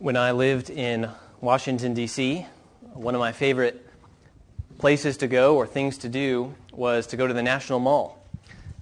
[0.00, 1.10] When I lived in
[1.40, 2.46] Washington, D.C.,
[2.92, 3.84] one of my favorite
[4.78, 8.24] places to go or things to do was to go to the National Mall.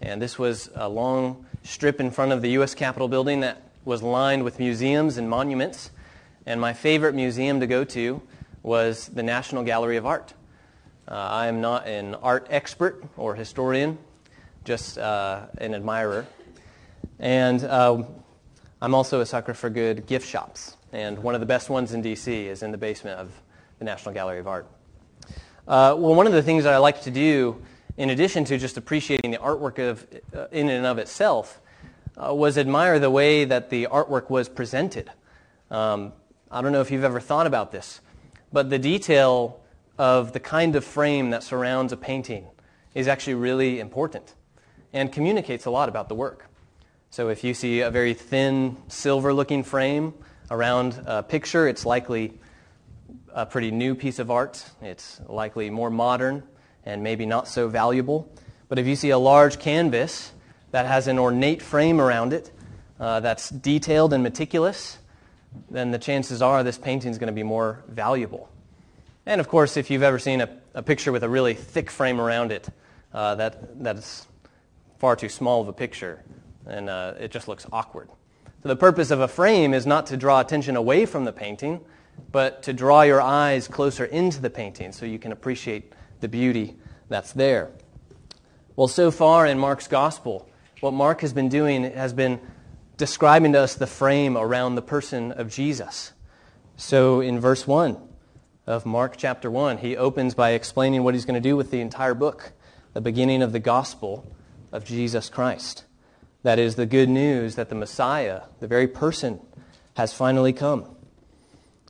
[0.03, 2.75] And this was a long strip in front of the U.S.
[2.75, 5.91] Capitol building that was lined with museums and monuments.
[6.45, 8.21] And my favorite museum to go to
[8.63, 10.35] was the National Gallery of Art.
[11.09, 13.97] Uh, I am not an art expert or historian,
[14.67, 16.27] just uh, an admirer.
[17.19, 18.03] And uh,
[18.83, 22.01] I'm also a sucker for good gift shops and one of the best ones in
[22.01, 22.47] D.C.
[22.47, 23.31] is in the basement of
[23.79, 24.67] the National Gallery of Art.
[25.69, 27.61] Uh, well, one of the things that I like to do,
[27.99, 31.61] in addition to just appreciating the artwork of, uh, in and of itself,
[32.17, 35.11] uh, was admire the way that the artwork was presented.
[35.71, 36.15] Um,
[36.51, 38.01] I don't know if you've ever thought about this,
[38.51, 39.61] but the detail
[39.99, 42.47] of the kind of frame that surrounds a painting
[42.95, 44.35] is actually really important
[44.95, 46.47] and communicates a lot about the work.
[47.11, 50.15] So if you see a very thin, silver looking frame
[50.51, 52.39] around a picture, it's likely
[53.33, 54.65] a pretty new piece of art.
[54.81, 56.43] It's likely more modern
[56.85, 58.33] and maybe not so valuable.
[58.69, 60.33] But if you see a large canvas
[60.71, 62.51] that has an ornate frame around it,
[62.99, 64.99] uh, that's detailed and meticulous,
[65.71, 68.49] then the chances are this painting is going to be more valuable.
[69.27, 72.21] And of course, if you've ever seen a, a picture with a really thick frame
[72.21, 72.69] around it,
[73.13, 74.27] uh, that, that's
[74.99, 76.23] far too small of a picture,
[76.67, 78.09] and uh, it just looks awkward.
[78.67, 81.83] So the purpose of a frame is not to draw attention away from the painting,
[82.33, 86.75] but to draw your eyes closer into the painting so you can appreciate the beauty
[87.09, 87.71] that's there.
[88.75, 90.51] Well, so far in Mark's gospel,
[90.81, 92.41] what Mark has been doing has been
[92.97, 96.13] describing to us the frame around the person of Jesus.
[96.77, 97.97] So in verse 1
[98.67, 101.81] of Mark chapter 1, he opens by explaining what he's going to do with the
[101.81, 102.51] entire book,
[102.95, 104.29] the beginning of the gospel
[104.73, 105.85] of Jesus Christ.
[106.47, 109.41] That is the good news that the Messiah, the very person,
[109.97, 110.89] has finally come.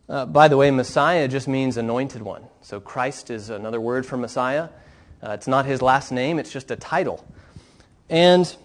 [0.09, 2.47] Uh, by the way, Messiah just means anointed one.
[2.63, 4.71] So Christ is another word for Messiah.
[5.23, 7.23] Uh, it's not his last name, it's just a title.
[8.09, 8.57] And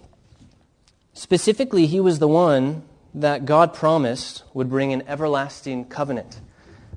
[1.12, 6.40] specifically, he was the one that God promised would bring an everlasting covenant.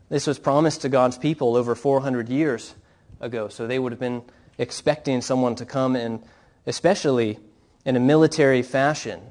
[0.08, 2.76] This was promised to God's people over 400 years
[3.20, 3.50] ago.
[3.50, 4.24] So they would have been
[4.58, 6.24] expecting someone to come and
[6.66, 7.40] especially
[7.86, 9.22] in a military fashion,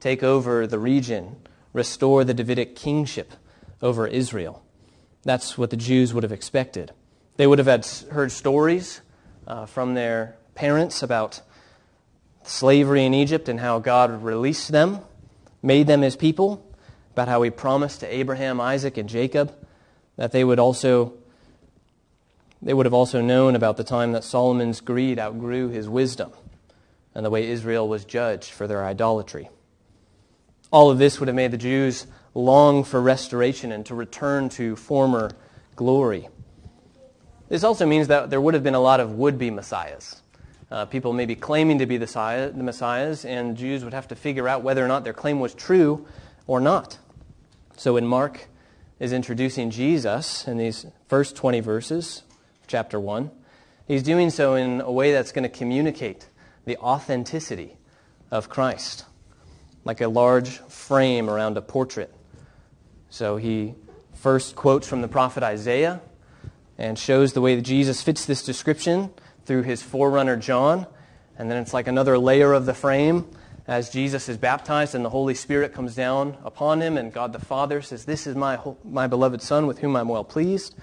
[0.00, 1.36] take over the region,
[1.72, 3.32] restore the Davidic kingship
[3.80, 4.62] over Israel.
[5.22, 6.92] That's what the Jews would have expected.
[7.36, 9.00] They would have had, heard stories
[9.46, 11.40] uh, from their parents about
[12.42, 14.98] slavery in Egypt and how God released them,
[15.62, 16.66] made them his people,
[17.12, 19.54] about how he promised to Abraham, Isaac, and Jacob
[20.16, 21.14] that they would also
[22.64, 26.32] they would have also known about the time that Solomon's greed outgrew his wisdom
[27.14, 29.48] and the way Israel was judged for their idolatry.
[30.70, 34.76] All of this would have made the Jews long for restoration and to return to
[34.76, 35.30] former
[35.76, 36.28] glory.
[37.48, 40.22] This also means that there would have been a lot of would be messiahs.
[40.70, 44.14] Uh, people maybe claiming to be the, messiah, the messiahs, and Jews would have to
[44.14, 46.06] figure out whether or not their claim was true
[46.46, 46.98] or not.
[47.76, 48.48] So when Mark
[48.98, 52.22] is introducing Jesus in these first 20 verses,
[52.66, 53.30] chapter 1,
[53.86, 56.28] he's doing so in a way that's going to communicate
[56.64, 57.76] the authenticity
[58.30, 59.04] of Christ,
[59.84, 62.14] like a large frame around a portrait.
[63.10, 63.74] So he
[64.14, 66.00] first quotes from the prophet Isaiah
[66.78, 69.10] and shows the way that Jesus fits this description
[69.44, 70.86] through his forerunner John.
[71.36, 73.28] And then it's like another layer of the frame
[73.66, 77.38] as Jesus is baptized and the Holy Spirit comes down upon him, and God the
[77.38, 80.74] Father says, This is my, my beloved Son with whom I'm well pleased.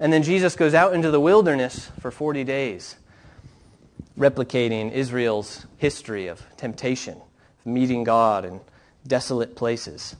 [0.00, 2.96] And then Jesus goes out into the wilderness for 40 days
[4.18, 7.20] replicating Israel's history of temptation,
[7.60, 8.60] of meeting God in
[9.06, 10.16] desolate places.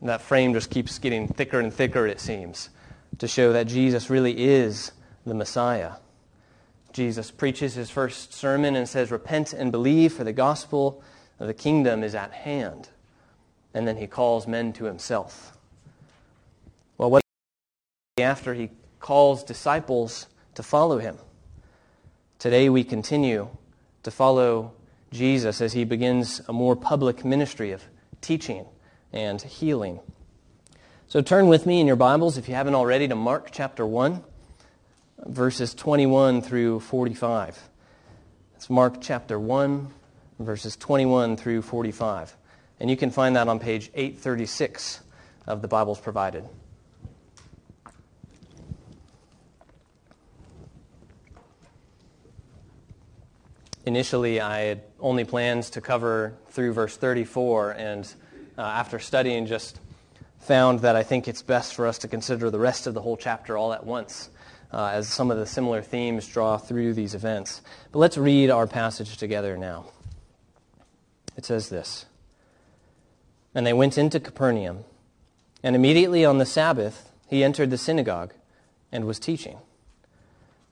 [0.00, 2.70] And that frame just keeps getting thicker and thicker, it seems,
[3.18, 4.92] to show that Jesus really is
[5.26, 5.94] the Messiah.
[6.92, 11.02] Jesus preaches his first sermon and says, Repent and believe, for the gospel
[11.40, 12.90] of the kingdom is at hand.
[13.74, 15.56] And then he calls men to himself.
[16.98, 17.22] Well, what
[18.18, 18.70] after he
[19.00, 21.16] calls disciples to follow him?
[22.42, 23.48] Today we continue
[24.02, 24.72] to follow
[25.12, 27.84] Jesus as he begins a more public ministry of
[28.20, 28.66] teaching
[29.12, 30.00] and healing.
[31.06, 34.24] So turn with me in your Bibles, if you haven't already, to Mark chapter 1,
[35.26, 37.62] verses 21 through 45.
[38.56, 39.86] It's Mark chapter 1,
[40.40, 42.36] verses 21 through 45.
[42.80, 45.00] And you can find that on page 836
[45.46, 46.42] of the Bibles provided.
[53.84, 58.14] Initially I had only plans to cover through verse 34, and
[58.56, 59.80] uh, after studying just
[60.38, 63.16] found that I think it's best for us to consider the rest of the whole
[63.16, 64.30] chapter all at once,
[64.72, 67.62] uh, as some of the similar themes draw through these events.
[67.92, 69.86] But let's read our passage together now.
[71.36, 72.06] It says this
[73.54, 74.84] And they went into Capernaum,
[75.62, 78.34] and immediately on the Sabbath he entered the synagogue
[78.90, 79.58] and was teaching.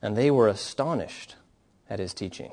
[0.03, 1.37] And they were astonished
[1.89, 2.53] at his teaching,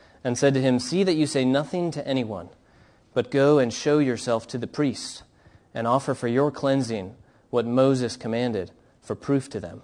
[0.23, 2.49] and said to him, See that you say nothing to anyone,
[3.13, 5.23] but go and show yourself to the priest,
[5.73, 7.15] and offer for your cleansing
[7.49, 8.71] what Moses commanded
[9.01, 9.81] for proof to them.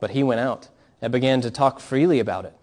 [0.00, 0.68] But he went out
[1.00, 2.54] and began to talk freely about it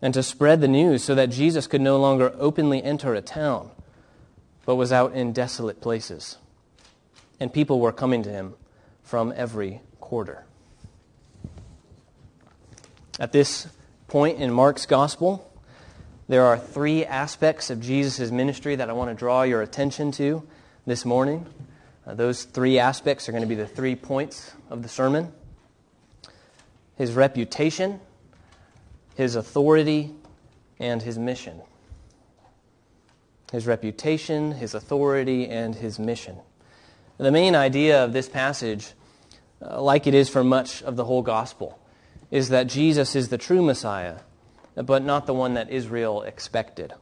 [0.00, 3.70] and to spread the news so that Jesus could no longer openly enter a town,
[4.64, 6.38] but was out in desolate places.
[7.40, 8.54] And people were coming to him
[9.02, 10.44] from every quarter.
[13.18, 13.68] At this
[14.06, 15.47] point in Mark's gospel,
[16.28, 20.46] there are three aspects of Jesus' ministry that I want to draw your attention to
[20.86, 21.46] this morning.
[22.06, 25.32] Uh, those three aspects are going to be the three points of the sermon
[26.96, 28.00] his reputation,
[29.14, 30.10] his authority,
[30.80, 31.60] and his mission.
[33.52, 36.36] His reputation, his authority, and his mission.
[37.16, 38.92] The main idea of this passage,
[39.62, 41.78] uh, like it is for much of the whole gospel,
[42.32, 44.16] is that Jesus is the true Messiah,
[44.84, 46.92] but not the one that Israel expected.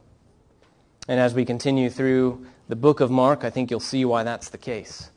[1.07, 4.49] And as we continue through the book of Mark, I think you'll see why that's
[4.49, 5.09] the case.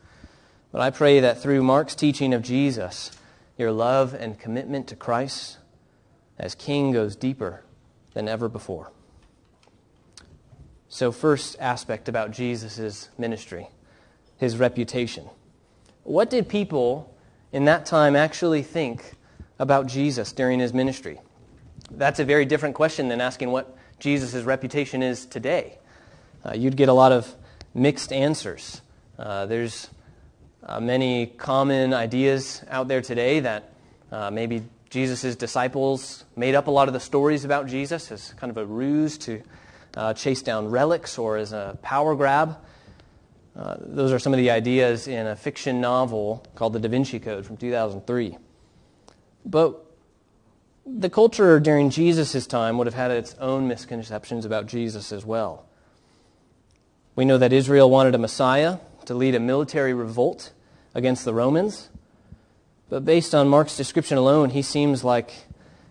[0.71, 3.11] But I pray that through Mark's teaching of Jesus,
[3.57, 5.57] your love and commitment to Christ
[6.37, 7.63] as King goes deeper
[8.13, 8.91] than ever before.
[10.87, 13.69] So, first aspect about Jesus' ministry,
[14.37, 15.29] his reputation.
[16.03, 17.15] What did people
[17.51, 19.13] in that time actually think
[19.59, 21.21] about Jesus during his ministry?
[21.97, 25.77] That's a very different question than asking what Jesus' reputation is today.
[26.45, 27.35] Uh, you'd get a lot of
[27.73, 28.81] mixed answers.
[29.19, 29.89] Uh, there's
[30.63, 33.73] uh, many common ideas out there today that
[34.11, 38.49] uh, maybe Jesus' disciples made up a lot of the stories about Jesus as kind
[38.49, 39.41] of a ruse to
[39.95, 42.57] uh, chase down relics or as a power grab.
[43.55, 47.19] Uh, those are some of the ideas in a fiction novel called The Da Vinci
[47.19, 48.37] Code from 2003.
[49.45, 49.90] But
[50.99, 55.65] the culture during Jesus' time would have had its own misconceptions about Jesus as well.
[57.15, 60.51] We know that Israel wanted a Messiah to lead a military revolt
[60.93, 61.89] against the Romans.
[62.89, 65.31] But based on Mark's description alone, he seems like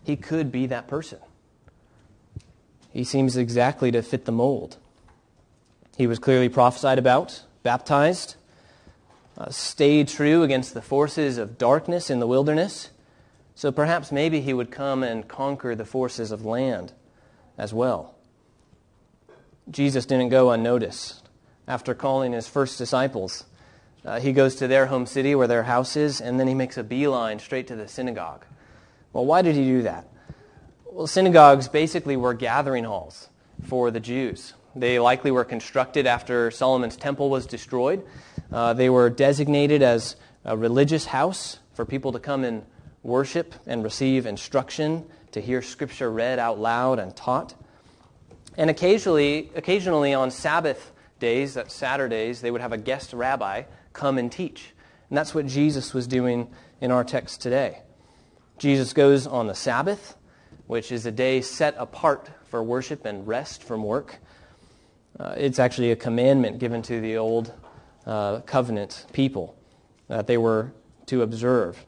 [0.04, 1.18] he could be that person.
[2.90, 4.76] He seems exactly to fit the mold.
[5.96, 8.36] He was clearly prophesied about, baptized,
[9.38, 12.90] uh, stayed true against the forces of darkness in the wilderness.
[13.60, 16.94] So perhaps maybe he would come and conquer the forces of land
[17.58, 18.14] as well.
[19.70, 21.28] Jesus didn't go unnoticed.
[21.68, 23.44] After calling his first disciples,
[24.02, 26.78] uh, he goes to their home city where their house is, and then he makes
[26.78, 28.46] a beeline straight to the synagogue.
[29.12, 30.08] Well, why did he do that?
[30.86, 33.28] Well, synagogues basically were gathering halls
[33.66, 34.54] for the Jews.
[34.74, 38.06] They likely were constructed after Solomon's temple was destroyed.
[38.50, 42.64] Uh, they were designated as a religious house for people to come and
[43.02, 47.54] worship and receive instruction, to hear scripture read out loud and taught.
[48.56, 54.18] And occasionally, occasionally on Sabbath days, that Saturdays, they would have a guest rabbi come
[54.18, 54.74] and teach.
[55.08, 56.48] And that's what Jesus was doing
[56.80, 57.82] in our text today.
[58.58, 60.16] Jesus goes on the Sabbath,
[60.66, 64.18] which is a day set apart for worship and rest from work.
[65.18, 67.52] Uh, it's actually a commandment given to the old
[68.06, 69.56] uh, covenant people
[70.08, 70.72] that they were
[71.06, 71.84] to observe.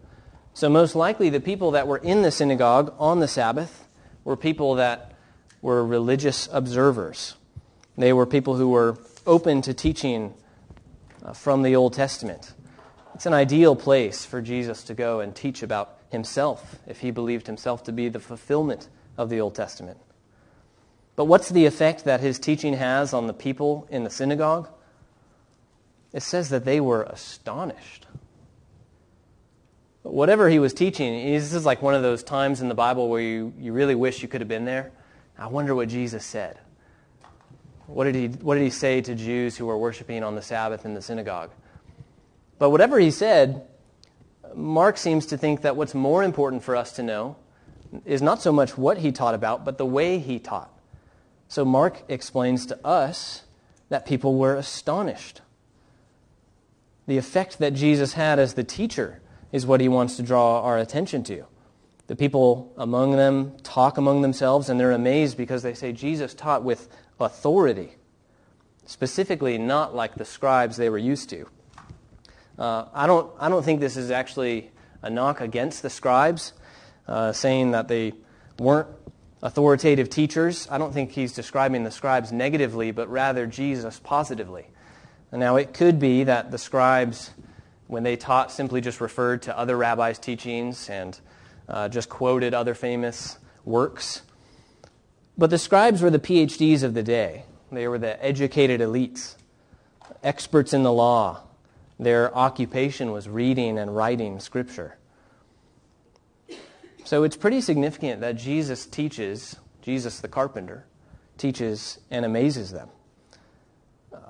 [0.55, 3.89] So, most likely, the people that were in the synagogue on the Sabbath
[4.25, 5.15] were people that
[5.63, 7.37] were religious observers.
[7.97, 10.35] They were people who were open to teaching
[11.25, 12.53] uh, from the Old Testament.
[13.15, 17.47] It's an ideal place for Jesus to go and teach about himself if he believed
[17.47, 19.99] himself to be the fulfillment of the Old Testament.
[21.17, 24.69] But what's the effect that his teaching has on the people in the synagogue?
[26.13, 28.07] It says that they were astonished.
[30.03, 33.21] Whatever he was teaching, this is like one of those times in the Bible where
[33.21, 34.91] you, you really wish you could have been there.
[35.39, 36.59] I wonder what Jesus said.
[37.87, 40.85] What did, he, what did he say to Jews who were worshiping on the Sabbath
[40.85, 41.51] in the synagogue?
[42.59, 43.67] But whatever he said,
[44.55, 47.37] Mark seems to think that what's more important for us to know
[48.05, 50.71] is not so much what he taught about, but the way he taught.
[51.49, 53.43] So Mark explains to us
[53.89, 55.43] that people were astonished.
[57.07, 59.21] The effect that Jesus had as the teacher
[59.53, 61.45] is what he wants to draw our attention to.
[62.09, 66.65] The people among them talk among themselves and they're amazed because they say Jesus taught
[66.65, 66.89] with
[67.21, 67.93] authority,
[68.87, 71.47] specifically not like the scribes they were used to.
[72.59, 74.71] Uh, I, don't, I don't think this is actually
[75.03, 76.53] a knock against the scribes,
[77.07, 78.13] uh, saying that they
[78.59, 78.89] weren't
[79.43, 80.69] authoritative teachers.
[80.71, 84.67] I don't think he's describing the scribes negatively, but rather Jesus positively.
[85.33, 87.31] now, it could be that the scribes,
[87.93, 91.21] when they taught, simply just referred to other rabbis' teachings and
[91.69, 94.23] uh, just quoted other famous works.
[95.37, 97.45] But the scribes were the PhDs of the day.
[97.71, 99.37] They were the educated elites,
[100.23, 101.43] experts in the law.
[101.99, 104.97] Their occupation was reading and writing scripture.
[107.05, 110.87] So it's pretty significant that Jesus teaches, Jesus the carpenter,
[111.37, 112.89] teaches and amazes them.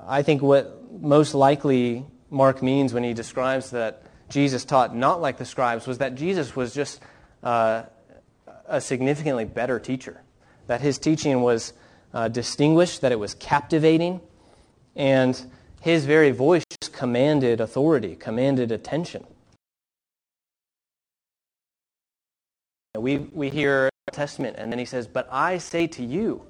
[0.04, 5.36] I think what most likely Mark means when he describes that Jesus taught not like
[5.36, 7.00] the scribes was that Jesus was just
[7.42, 7.82] uh,
[8.66, 10.22] a significantly better teacher
[10.66, 11.72] that his teaching was
[12.14, 14.20] uh, distinguished, that it was captivating,
[14.96, 15.44] and
[15.80, 19.26] his very voice commanded authority, commanded attention.
[22.96, 26.46] We, we hear Testament, and then he says, But I say to you,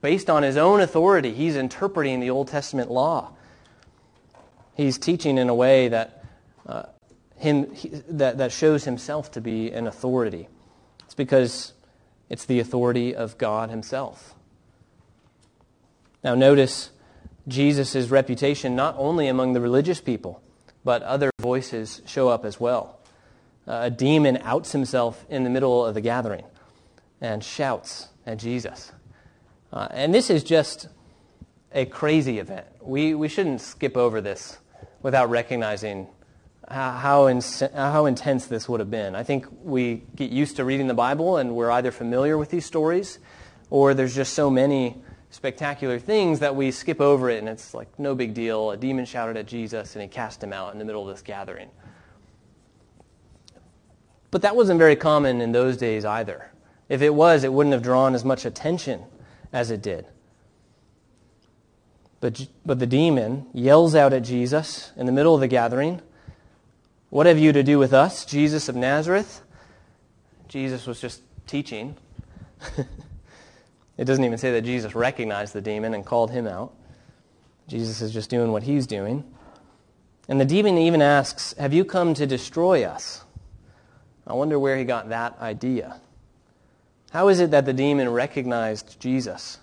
[0.00, 3.32] based on his own authority, he's interpreting the Old Testament law.
[4.78, 6.24] He's teaching in a way that,
[6.66, 6.84] uh,
[7.36, 10.48] him, he, that, that shows himself to be an authority.
[11.04, 11.74] It's because
[12.30, 14.34] it's the authority of God Himself.
[16.22, 16.90] Now, notice
[17.46, 20.42] Jesus' reputation not only among the religious people,
[20.84, 22.98] but other voices show up as well.
[23.66, 26.44] Uh, a demon outs himself in the middle of the gathering
[27.20, 28.92] and shouts at Jesus.
[29.72, 30.88] Uh, and this is just
[31.72, 32.66] a crazy event.
[32.80, 34.58] We, we shouldn't skip over this
[35.02, 36.08] without recognizing
[36.70, 37.40] how, in,
[37.74, 39.14] how intense this would have been.
[39.14, 42.66] I think we get used to reading the Bible and we're either familiar with these
[42.66, 43.18] stories
[43.70, 44.96] or there's just so many
[45.30, 48.70] spectacular things that we skip over it and it's like no big deal.
[48.70, 51.22] A demon shouted at Jesus and he cast him out in the middle of this
[51.22, 51.70] gathering.
[54.30, 56.50] But that wasn't very common in those days either.
[56.88, 59.04] If it was, it wouldn't have drawn as much attention
[59.52, 60.06] as it did.
[62.20, 66.02] But, but the demon yells out at Jesus in the middle of the gathering
[67.10, 69.40] what have you to do with us, Jesus of Nazareth?
[70.46, 71.96] Jesus was just teaching.
[73.96, 76.74] it doesn't even say that Jesus recognized the demon and called him out.
[77.66, 79.24] Jesus is just doing what he's doing.
[80.28, 83.24] And the demon even asks, Have you come to destroy us?
[84.26, 86.00] I wonder where he got that idea.
[87.10, 89.58] How is it that the demon recognized Jesus?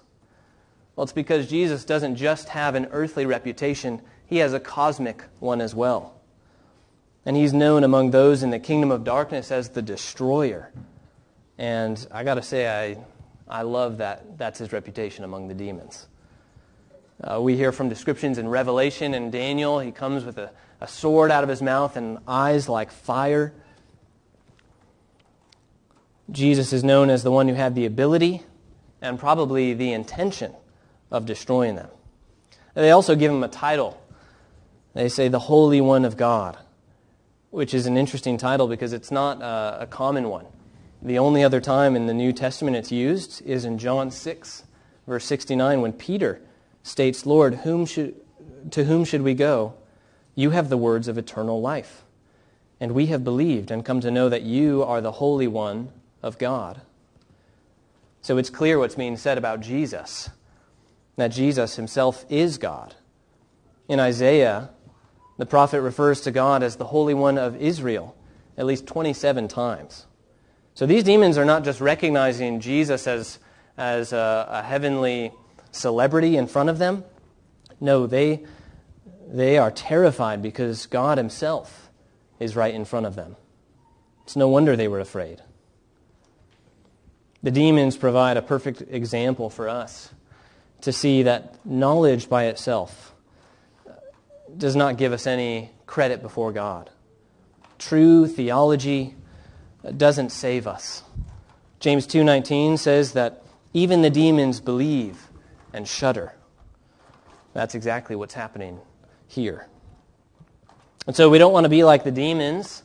[0.95, 5.61] Well, it's because Jesus doesn't just have an earthly reputation, he has a cosmic one
[5.61, 6.13] as well.
[7.25, 10.71] And he's known among those in the kingdom of darkness as the destroyer.
[11.57, 12.97] And I got to say, I,
[13.47, 16.07] I love that that's his reputation among the demons.
[17.21, 19.79] Uh, we hear from descriptions in Revelation and Daniel.
[19.79, 23.53] He comes with a, a sword out of his mouth and eyes like fire.
[26.31, 28.43] Jesus is known as the one who had the ability
[29.01, 30.53] and probably the intention
[31.15, 31.89] of destroying them.
[32.73, 34.01] They also give him a title.
[34.93, 36.57] They say the Holy One of God,
[37.51, 40.45] which is an interesting title because it's not a, a common one.
[41.01, 44.63] The only other time in the New Testament it's used is in John 6,
[45.07, 46.41] verse 69, when Peter
[46.83, 48.15] states, Lord, whom should,
[48.71, 49.75] to whom should we go?
[50.35, 52.03] You have the words of eternal life.
[52.81, 56.37] And we have believed and come to know that you are the Holy One of
[56.37, 56.81] God.
[58.21, 60.29] So it's clear what's being said about Jesus,
[61.15, 62.95] that Jesus himself is God.
[63.87, 64.69] In Isaiah,
[65.37, 68.15] the prophet refers to God as the Holy One of Israel
[68.57, 70.05] at least 27 times.
[70.73, 73.39] So these demons are not just recognizing Jesus as,
[73.77, 75.31] as a, a heavenly
[75.71, 77.03] celebrity in front of them.
[77.79, 78.43] No, they,
[79.27, 81.89] they are terrified because God Himself
[82.39, 83.35] is right in front of them.
[84.23, 85.41] It's no wonder they were afraid.
[87.43, 90.09] The demons provide a perfect example for us
[90.81, 93.13] to see that knowledge by itself
[94.57, 96.89] does not give us any credit before God.
[97.77, 99.15] True theology
[99.97, 101.03] doesn't save us.
[101.79, 105.29] James 2:19 says that even the demons believe
[105.73, 106.33] and shudder.
[107.53, 108.79] That's exactly what's happening
[109.27, 109.67] here.
[111.07, 112.83] And so we don't want to be like the demons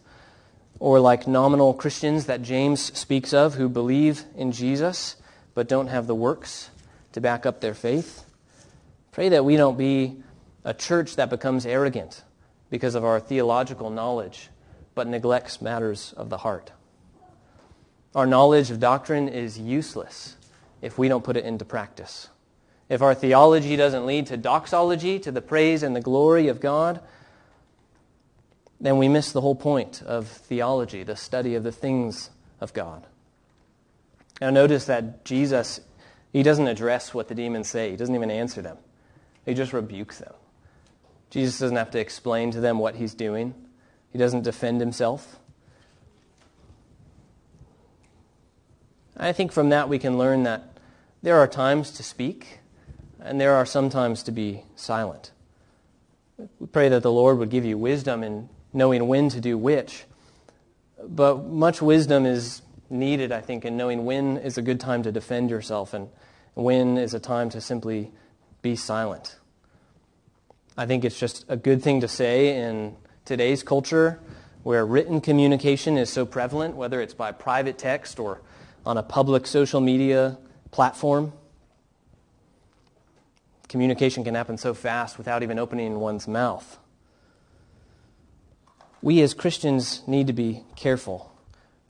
[0.78, 5.16] or like nominal Christians that James speaks of who believe in Jesus
[5.54, 6.70] but don't have the works
[7.12, 8.24] to back up their faith.
[9.12, 10.22] Pray that we don't be
[10.64, 12.22] a church that becomes arrogant
[12.70, 14.48] because of our theological knowledge
[14.94, 16.72] but neglects matters of the heart.
[18.14, 20.36] Our knowledge of doctrine is useless
[20.82, 22.28] if we don't put it into practice.
[22.88, 27.00] If our theology doesn't lead to doxology, to the praise and the glory of God,
[28.80, 33.06] then we miss the whole point of theology, the study of the things of God.
[34.40, 35.80] Now, notice that Jesus,
[36.32, 38.78] he doesn't address what the demons say, he doesn't even answer them,
[39.44, 40.32] he just rebukes them.
[41.30, 43.54] Jesus doesn't have to explain to them what he's doing,
[44.12, 45.38] he doesn't defend himself.
[49.16, 50.78] I think from that we can learn that
[51.22, 52.60] there are times to speak
[53.20, 55.32] and there are sometimes to be silent.
[56.58, 60.04] We pray that the Lord would give you wisdom in knowing when to do which.
[61.06, 65.12] But much wisdom is needed, I think, in knowing when is a good time to
[65.12, 66.08] defend yourself and
[66.54, 68.10] when is a time to simply
[68.62, 69.38] be silent.
[70.76, 74.20] I think it's just a good thing to say in today's culture
[74.62, 78.42] where written communication is so prevalent, whether it's by private text or
[78.84, 80.38] on a public social media
[80.70, 81.32] platform.
[83.68, 86.78] Communication can happen so fast without even opening one's mouth
[89.02, 91.29] we as Christians need to be careful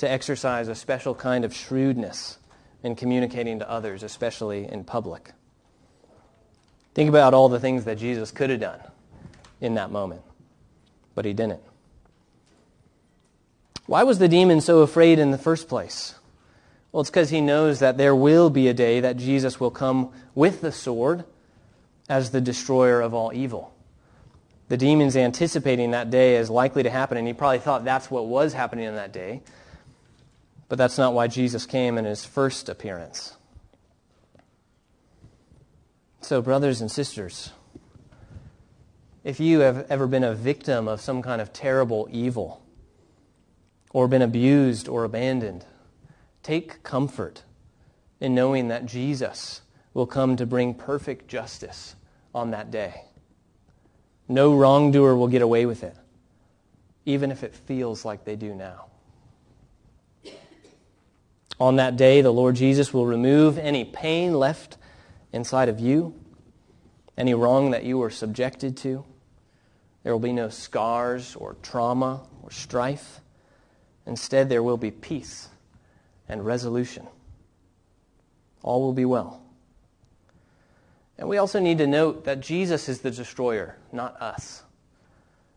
[0.00, 2.38] to exercise a special kind of shrewdness
[2.82, 5.32] in communicating to others, especially in public.
[6.94, 8.80] Think about all the things that Jesus could have done
[9.60, 10.22] in that moment,
[11.14, 11.60] but he didn't.
[13.86, 16.14] Why was the demon so afraid in the first place?
[16.92, 20.10] Well, it's because he knows that there will be a day that Jesus will come
[20.34, 21.24] with the sword
[22.08, 23.72] as the destroyer of all evil
[24.70, 28.26] the demons anticipating that day is likely to happen, and he probably thought that's what
[28.26, 29.42] was happening in that day.
[30.70, 33.36] But that's not why Jesus came in his first appearance.
[36.20, 37.50] So, brothers and sisters,
[39.24, 42.62] if you have ever been a victim of some kind of terrible evil,
[43.92, 45.66] or been abused or abandoned,
[46.44, 47.42] take comfort
[48.20, 51.96] in knowing that Jesus will come to bring perfect justice
[52.32, 53.06] on that day.
[54.28, 55.96] No wrongdoer will get away with it,
[57.04, 58.84] even if it feels like they do now.
[61.60, 64.78] On that day, the Lord Jesus will remove any pain left
[65.30, 66.14] inside of you,
[67.18, 69.04] any wrong that you were subjected to.
[70.02, 73.20] There will be no scars or trauma or strife.
[74.06, 75.48] Instead, there will be peace
[76.30, 77.06] and resolution.
[78.62, 79.42] All will be well.
[81.18, 84.62] And we also need to note that Jesus is the destroyer, not us.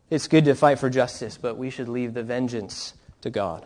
[0.09, 3.65] It's good to fight for justice, but we should leave the vengeance to God.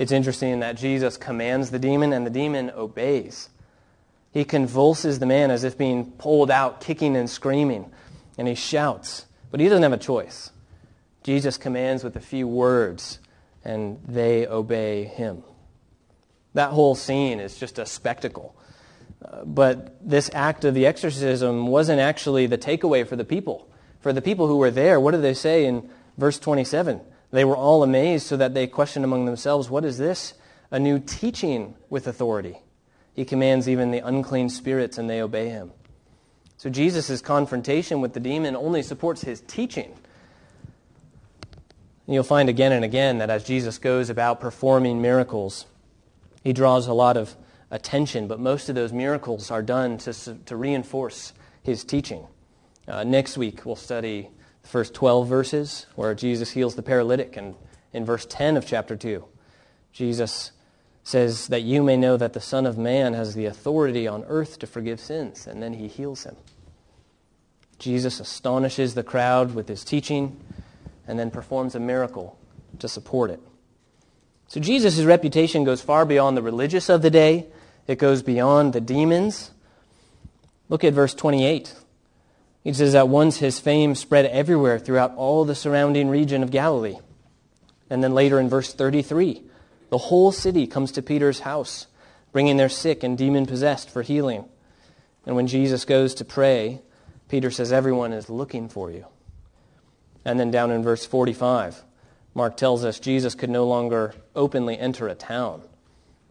[0.00, 3.50] It's interesting that Jesus commands the demon and the demon obeys.
[4.32, 7.92] He convulses the man as if being pulled out, kicking and screaming,
[8.38, 9.26] and he shouts.
[9.50, 10.52] But he doesn't have a choice.
[11.22, 13.18] Jesus commands with a few words,
[13.62, 15.42] and they obey him.
[16.54, 18.56] That whole scene is just a spectacle.
[19.22, 23.68] Uh, but this act of the exorcism wasn't actually the takeaway for the people.
[24.00, 27.02] For the people who were there, what do they say in verse 27?
[27.30, 30.34] They were all amazed so that they questioned among themselves, What is this?
[30.70, 32.58] A new teaching with authority.
[33.14, 35.72] He commands even the unclean spirits, and they obey him.
[36.56, 39.92] So Jesus' confrontation with the demon only supports his teaching.
[42.06, 45.66] And you'll find again and again that as Jesus goes about performing miracles,
[46.42, 47.36] he draws a lot of
[47.70, 50.12] attention, but most of those miracles are done to,
[50.44, 52.26] to reinforce his teaching.
[52.88, 54.28] Uh, next week, we'll study
[54.62, 57.54] the first 12 verses where Jesus heals the paralytic, and
[57.92, 59.24] in verse 10 of chapter 2,
[59.92, 60.52] Jesus
[61.02, 64.58] says that you may know that the Son of Man has the authority on earth
[64.58, 66.36] to forgive sins, and then he heals him.
[67.78, 70.38] Jesus astonishes the crowd with his teaching
[71.08, 72.38] and then performs a miracle
[72.78, 73.40] to support it.
[74.48, 77.46] So Jesus' reputation goes far beyond the religious of the day.
[77.86, 79.50] It goes beyond the demons.
[80.68, 81.74] Look at verse 28.
[82.62, 86.98] He says that once his fame spread everywhere throughout all the surrounding region of Galilee.
[87.88, 89.42] And then later in verse 33,
[89.88, 91.86] the whole city comes to Peter's house,
[92.32, 94.44] bringing their sick and demon possessed for healing.
[95.26, 96.80] And when Jesus goes to pray,
[97.28, 99.06] Peter says, Everyone is looking for you.
[100.24, 101.82] And then down in verse 45,
[102.34, 105.62] Mark tells us Jesus could no longer openly enter a town,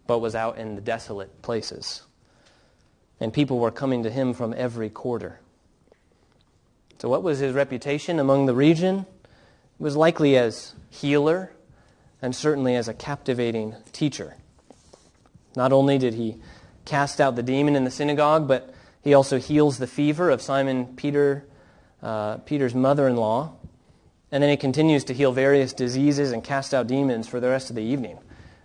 [0.07, 2.03] but was out in the desolate places.
[3.19, 5.39] And people were coming to him from every quarter.
[6.99, 9.05] So, what was his reputation among the region?
[9.23, 11.53] It was likely as healer
[12.21, 14.35] and certainly as a captivating teacher.
[15.55, 16.35] Not only did he
[16.83, 20.87] cast out the demon in the synagogue, but he also heals the fever of Simon
[20.97, 21.45] Peter,
[22.03, 23.53] uh, Peter's mother in law.
[24.29, 27.69] And then he continues to heal various diseases and cast out demons for the rest
[27.69, 28.19] of the evening.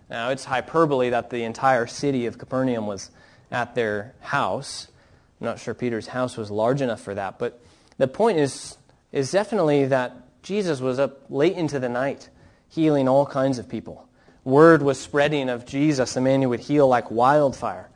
[0.09, 3.11] Now, it's hyperbole that the entire city of Capernaum was
[3.49, 4.89] at their house.
[5.39, 7.61] I'm not sure Peter's house was large enough for that, but
[7.97, 8.77] the point is,
[9.11, 12.29] is definitely that Jesus was up late into the night
[12.69, 14.07] healing all kinds of people.
[14.43, 17.89] Word was spreading of Jesus, the man who would heal like wildfire,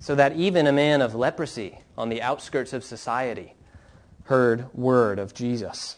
[0.00, 3.54] so that even a man of leprosy on the outskirts of society
[4.24, 5.96] heard word of Jesus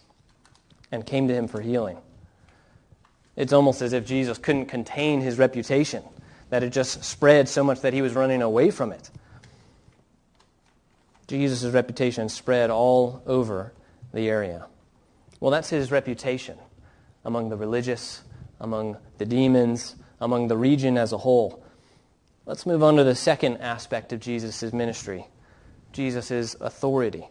[0.93, 1.99] and came to him for healing.
[3.37, 6.03] It's almost as if Jesus couldn't contain his reputation,
[6.51, 9.11] that it just spread so much that he was running away from it.
[11.27, 13.73] Jesus' reputation spread all over
[14.13, 14.67] the area.
[15.41, 16.59] Well, that's his reputation
[17.25, 18.23] among the religious,
[18.61, 21.65] among the demons, among the region as a whole.
[22.47, 25.27] Let's move on to the second aspect of Jesus' ministry
[25.93, 27.27] Jesus' authority.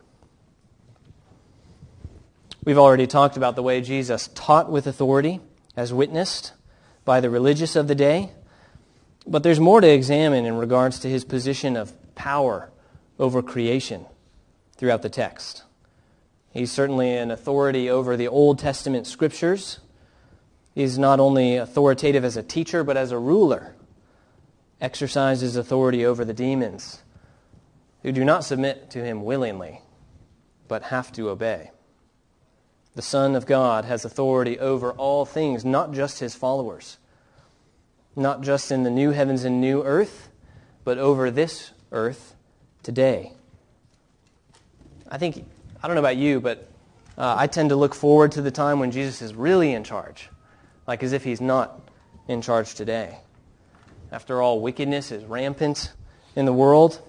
[2.63, 5.39] We've already talked about the way Jesus taught with authority,
[5.77, 6.53] as witnessed
[7.05, 8.31] by the religious of the day.
[9.27, 12.71] But there's more to examine in regards to his position of power
[13.19, 14.05] over creation
[14.77, 15.63] throughout the text.
[16.51, 19.79] He's certainly an authority over the Old Testament scriptures,
[20.75, 23.75] He's not only authoritative as a teacher, but as a ruler,
[24.81, 27.01] exercises authority over the demons
[28.03, 29.81] who do not submit to him willingly,
[30.67, 31.71] but have to obey.
[32.93, 36.97] The Son of God has authority over all things, not just his followers,
[38.15, 40.29] not just in the new heavens and new earth,
[40.83, 42.34] but over this earth
[42.85, 43.33] today.
[45.09, 45.45] I think,
[45.83, 46.69] I don't know about you, but
[47.17, 50.29] uh, I tend to look forward to the time when Jesus is really in charge
[50.87, 51.81] like as if he's not
[52.27, 53.17] in charge today.
[54.11, 55.91] After all, wickedness is rampant
[56.35, 57.01] in the world.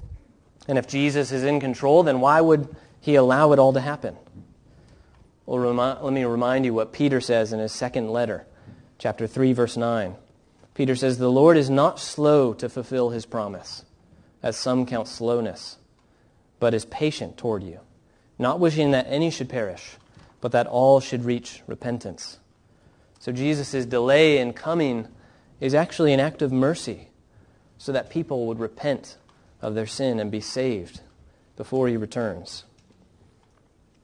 [0.66, 4.16] And if Jesus is in control, then why would he allow it all to happen?
[5.44, 8.46] Well, remi- let me remind you what Peter says in his second letter,
[8.98, 10.16] chapter 3, verse 9.
[10.74, 13.84] Peter says, The Lord is not slow to fulfill his promise,
[14.46, 15.76] as some count slowness,
[16.60, 17.80] but is patient toward you,
[18.38, 19.96] not wishing that any should perish,
[20.40, 22.38] but that all should reach repentance.
[23.18, 25.08] So Jesus' delay in coming
[25.58, 27.08] is actually an act of mercy
[27.76, 29.16] so that people would repent
[29.60, 31.00] of their sin and be saved
[31.56, 32.62] before he returns.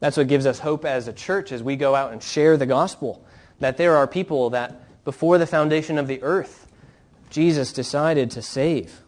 [0.00, 2.66] That's what gives us hope as a church as we go out and share the
[2.66, 3.24] gospel.
[3.60, 6.66] That there are people that before the foundation of the earth,
[7.30, 9.01] Jesus decided to save.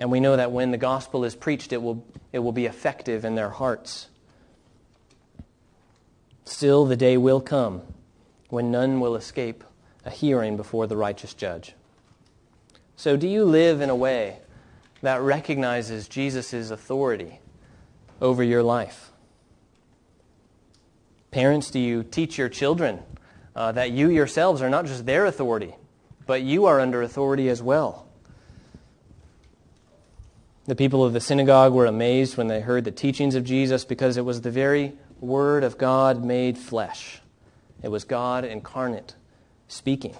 [0.00, 3.22] And we know that when the gospel is preached, it will, it will be effective
[3.22, 4.08] in their hearts.
[6.46, 7.82] Still, the day will come
[8.48, 9.62] when none will escape
[10.06, 11.74] a hearing before the righteous judge.
[12.96, 14.38] So, do you live in a way
[15.02, 17.40] that recognizes Jesus' authority
[18.22, 19.12] over your life?
[21.30, 23.00] Parents, do you teach your children
[23.54, 25.74] uh, that you yourselves are not just their authority,
[26.26, 28.09] but you are under authority as well?
[30.70, 34.16] The people of the synagogue were amazed when they heard the teachings of Jesus because
[34.16, 37.20] it was the very Word of God made flesh.
[37.82, 39.16] It was God incarnate
[39.66, 40.14] speaking.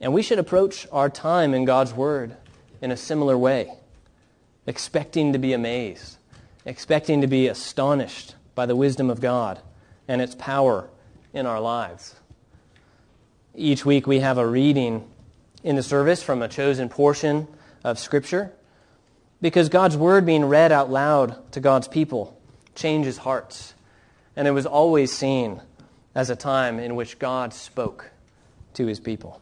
[0.00, 2.36] And we should approach our time in God's Word
[2.80, 3.72] in a similar way,
[4.68, 6.18] expecting to be amazed,
[6.64, 9.58] expecting to be astonished by the wisdom of God
[10.06, 10.88] and its power
[11.34, 12.14] in our lives.
[13.52, 15.10] Each week we have a reading
[15.64, 17.48] in the service from a chosen portion
[17.82, 18.52] of Scripture
[19.40, 22.38] because God's Word being read out loud to God's people
[22.74, 23.74] changes hearts.
[24.34, 25.60] And it was always seen
[26.14, 28.10] as a time in which God spoke
[28.74, 29.40] to his people.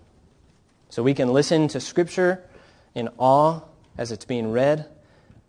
[0.89, 2.43] So we can listen to Scripture
[2.95, 3.61] in awe
[3.99, 4.87] as it's being read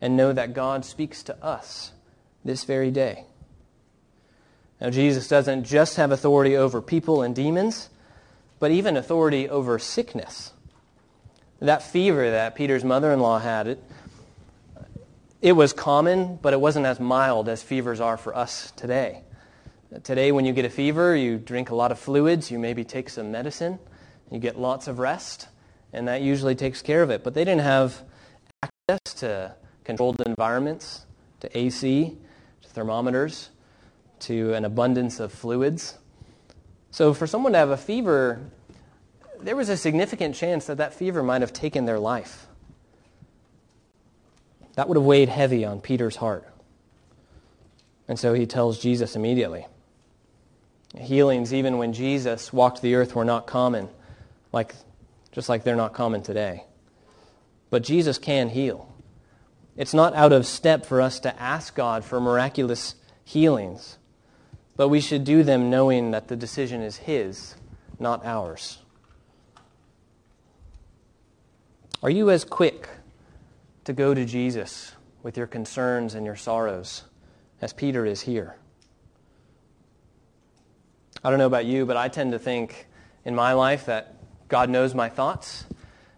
[0.02, 1.92] and know that God speaks to us
[2.44, 3.26] this very day.
[4.82, 7.90] Now, Jesus doesn't just have authority over people and demons,
[8.60, 10.52] but even authority over sickness.
[11.60, 13.84] That fever that Peter's mother in law had, it,
[15.46, 19.22] it was common, but it wasn't as mild as fevers are for us today.
[20.04, 23.12] Today, when you get a fever, you drink a lot of fluids, you maybe take
[23.12, 23.78] some medicine,
[24.32, 25.48] you get lots of rest,
[25.94, 27.24] and that usually takes care of it.
[27.24, 28.02] But they didn't have
[28.64, 31.06] access to controlled environments,
[31.42, 32.18] to AC,
[32.64, 33.52] to thermometers,
[34.22, 36.00] to an abundance of fluids.
[36.90, 38.50] So, for someone to have a fever,
[39.42, 42.48] there was a significant chance that that fever might have taken their life.
[44.76, 46.48] That would have weighed heavy on Peter's heart.
[48.08, 49.66] And so he tells Jesus immediately.
[50.98, 53.90] Healings, even when Jesus walked the earth, were not common,
[54.54, 54.76] like,
[55.32, 56.64] just like they're not common today.
[57.70, 58.94] But Jesus can heal.
[59.76, 63.98] It's not out of step for us to ask God for miraculous healings,
[64.78, 67.56] but we should do them knowing that the decision is His,
[68.00, 68.78] not ours.
[72.02, 72.88] Are you as quick
[73.86, 74.92] to go to Jesus
[75.24, 77.04] with your concerns and your sorrows
[77.62, 78.56] as Peter is here?
[81.24, 82.88] I don't know about you, but I tend to think
[83.24, 84.16] in my life that
[84.48, 85.66] God knows my thoughts.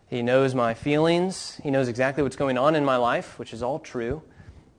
[0.09, 1.59] He knows my feelings.
[1.63, 4.21] He knows exactly what's going on in my life, which is all true.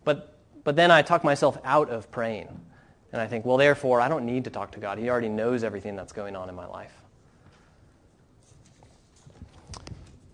[0.05, 2.61] But, but then I talk myself out of praying.
[3.12, 4.98] And I think, well, therefore, I don't need to talk to God.
[4.98, 6.92] He already knows everything that's going on in my life.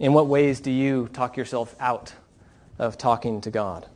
[0.00, 2.14] In what ways do you talk yourself out
[2.78, 3.88] of talking to God?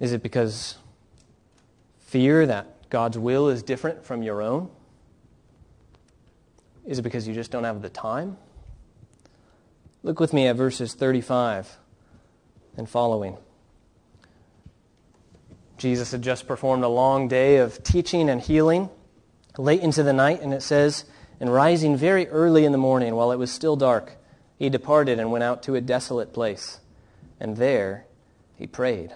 [0.00, 0.76] Is it because
[1.98, 4.70] fear that God's will is different from your own?
[6.86, 8.38] Is it because you just don't have the time?
[10.02, 11.76] Look with me at verses 35
[12.76, 13.36] and following.
[15.76, 18.90] Jesus had just performed a long day of teaching and healing
[19.56, 21.04] late into the night, and it says,
[21.40, 24.16] And rising very early in the morning while it was still dark,
[24.58, 26.80] he departed and went out to a desolate place,
[27.38, 28.06] and there
[28.56, 29.14] he prayed.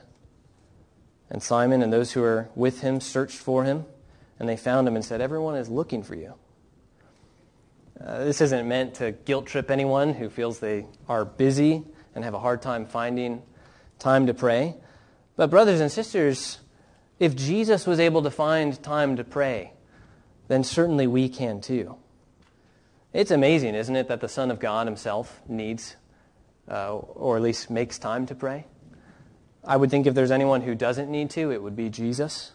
[1.28, 3.86] And Simon and those who were with him searched for him,
[4.38, 6.34] and they found him and said, Everyone is looking for you.
[8.00, 12.34] Uh, this isn't meant to guilt trip anyone who feels they are busy and have
[12.34, 13.42] a hard time finding
[13.98, 14.76] time to pray.
[15.36, 16.58] But, brothers and sisters,
[17.18, 19.72] if Jesus was able to find time to pray,
[20.48, 21.96] then certainly we can too.
[23.12, 25.96] It's amazing, isn't it, that the Son of God himself needs,
[26.68, 28.64] uh, or at least makes time to pray?
[29.64, 32.52] I would think if there's anyone who doesn't need to, it would be Jesus.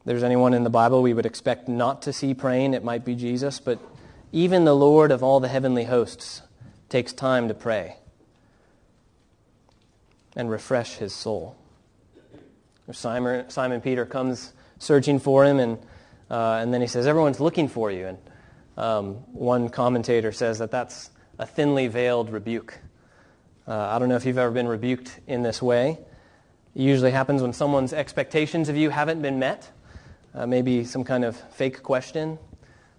[0.00, 3.04] If there's anyone in the Bible we would expect not to see praying, it might
[3.04, 3.60] be Jesus.
[3.60, 3.78] But
[4.32, 6.42] even the Lord of all the heavenly hosts
[6.88, 7.96] takes time to pray
[10.34, 11.56] and refresh his soul.
[12.92, 15.78] Simon, Simon Peter comes searching for him and
[16.30, 18.06] uh, and then he says, Everyone's looking for you.
[18.06, 18.18] And
[18.76, 22.78] um, one commentator says that that's a thinly veiled rebuke.
[23.66, 25.98] Uh, I don't know if you've ever been rebuked in this way.
[26.74, 29.70] It usually happens when someone's expectations of you haven't been met.
[30.34, 32.38] Uh, maybe some kind of fake question.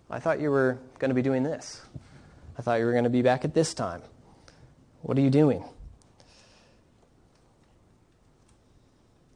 [0.10, 1.82] I thought you were going to be doing this.
[2.58, 4.02] I thought you were going to be back at this time.
[5.04, 5.64] What are you doing?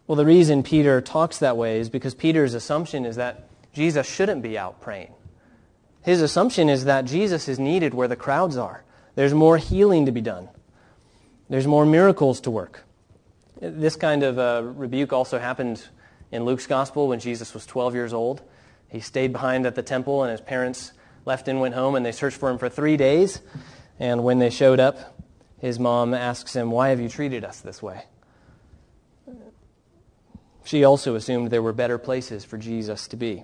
[0.07, 4.41] Well, the reason Peter talks that way is because Peter's assumption is that Jesus shouldn't
[4.41, 5.13] be out praying.
[6.03, 8.83] His assumption is that Jesus is needed where the crowds are.
[9.15, 10.49] There's more healing to be done.
[11.49, 12.83] There's more miracles to work.
[13.59, 15.83] This kind of uh, rebuke also happened
[16.31, 18.41] in Luke's gospel when Jesus was 12 years old.
[18.87, 20.93] He stayed behind at the temple, and his parents
[21.25, 23.41] left and went home, and they searched for him for three days.
[23.99, 25.21] And when they showed up,
[25.59, 28.05] his mom asks him, Why have you treated us this way?
[30.63, 33.43] She also assumed there were better places for Jesus to be.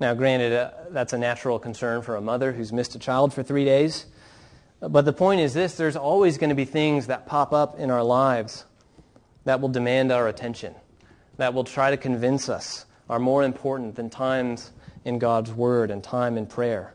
[0.00, 3.42] Now, granted, uh, that's a natural concern for a mother who's missed a child for
[3.42, 4.06] three days.
[4.80, 7.90] But the point is this there's always going to be things that pop up in
[7.90, 8.64] our lives
[9.44, 10.74] that will demand our attention,
[11.36, 14.70] that will try to convince us are more important than times
[15.04, 16.94] in God's Word and time in prayer.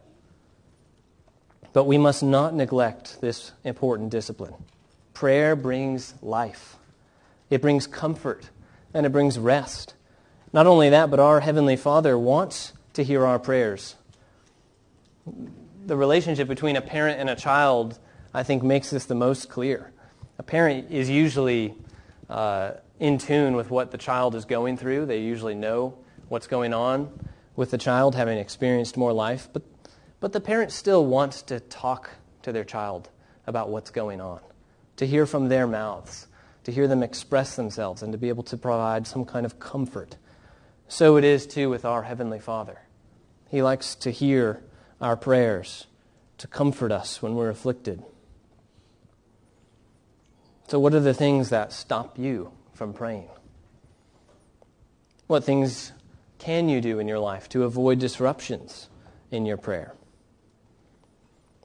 [1.74, 4.54] But we must not neglect this important discipline.
[5.14, 6.78] Prayer brings life,
[7.52, 8.50] it brings comfort,
[8.94, 9.94] and it brings rest.
[10.54, 13.96] Not only that, but our Heavenly Father wants to hear our prayers.
[15.86, 18.00] The relationship between a parent and a child,
[18.34, 19.92] I think, makes this the most clear.
[20.38, 21.76] A parent is usually
[22.30, 25.06] uh, in tune with what the child is going through.
[25.06, 25.98] They usually know
[26.30, 29.48] what's going on with the child, having experienced more life.
[29.54, 29.64] But,
[30.20, 32.10] but the parent still wants to talk
[32.42, 33.10] to their child
[33.48, 34.40] about what's going on,
[34.98, 36.28] to hear from their mouths,
[36.64, 40.18] to hear them express themselves, and to be able to provide some kind of comfort.
[40.88, 42.80] So it is too with our Heavenly Father.
[43.56, 44.62] He likes to hear
[45.00, 45.88] our prayers,
[46.40, 48.04] to comfort us when we're afflicted.
[50.68, 53.30] So, what are the things that stop you from praying?
[55.28, 55.94] What things
[56.38, 58.90] can you do in your life to avoid disruptions
[59.32, 59.94] in your prayer?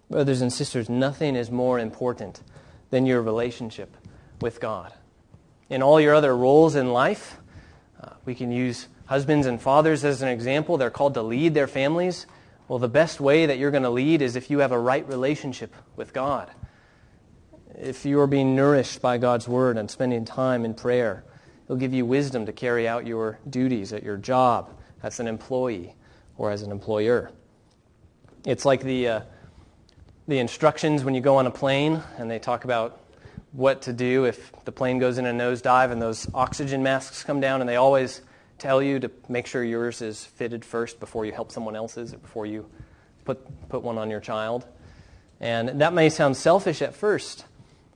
[0.08, 2.40] Brothers and sisters, nothing is more important
[2.90, 3.96] than your relationship
[4.40, 4.92] with God.
[5.68, 7.38] In all your other roles in life,
[8.00, 10.78] uh, we can use husbands and fathers as an example.
[10.78, 12.26] They're called to lead their families.
[12.68, 15.06] Well, the best way that you're going to lead is if you have a right
[15.08, 16.48] relationship with God.
[17.74, 21.24] If you are being nourished by God's word and spending time in prayer,
[21.66, 24.70] He'll give you wisdom to carry out your duties at your job
[25.02, 25.96] as an employee
[26.38, 27.32] or as an employer.
[28.46, 29.20] It's like the, uh,
[30.28, 33.00] the instructions when you go on a plane and they talk about
[33.50, 37.40] what to do if the plane goes in a nosedive and those oxygen masks come
[37.40, 38.22] down, and they always
[38.60, 42.18] tell you to make sure yours is fitted first before you help someone else's or
[42.18, 42.66] before you
[43.24, 44.66] put, put one on your child.
[45.40, 47.46] And that may sound selfish at first,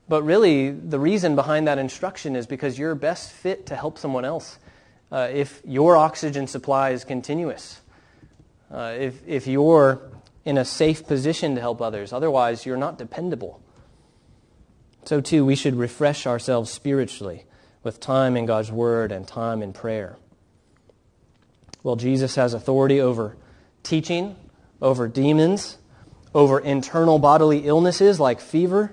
[0.08, 4.24] but really, the reason behind that instruction is because you're best fit to help someone
[4.24, 4.58] else
[5.10, 7.80] uh, if your oxygen supply is continuous,
[8.70, 10.00] uh, if, if you're
[10.44, 12.12] in a safe position to help others.
[12.12, 13.62] Otherwise, you're not dependable.
[15.04, 17.44] So, too, we should refresh ourselves spiritually
[17.82, 20.16] with time in God's Word and time in prayer.
[21.84, 23.36] Well, Jesus has authority over
[23.84, 24.34] teaching,
[24.82, 25.78] over demons,
[26.34, 28.92] over internal bodily illnesses like fever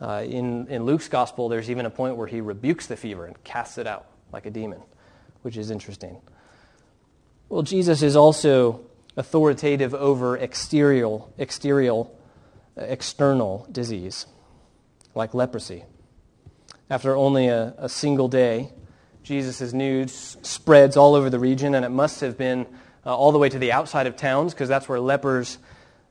[0.00, 3.42] uh, in, in Luke's gospel, there's even a point where he rebukes the fever and
[3.44, 4.80] casts it out like a demon,
[5.42, 6.16] which is interesting.
[7.50, 8.80] Well, Jesus is also
[9.16, 12.04] authoritative over exterior, exterior,
[12.76, 14.24] external disease,
[15.14, 15.84] like leprosy.
[16.88, 18.70] After only a, a single day,
[19.22, 22.66] Jesus' news spreads all over the region, and it must have been
[23.04, 25.58] uh, all the way to the outside of towns, because that's where lepers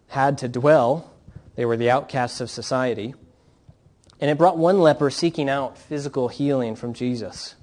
[0.07, 1.11] had to dwell.
[1.55, 3.13] They were the outcasts of society.
[4.21, 7.55] And it brought one leper seeking out physical healing from Jesus.